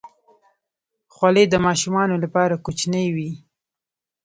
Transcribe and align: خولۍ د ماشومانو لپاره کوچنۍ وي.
خولۍ 1.13 1.45
د 1.49 1.55
ماشومانو 1.65 2.15
لپاره 2.23 2.61
کوچنۍ 2.65 3.07
وي. 3.15 3.31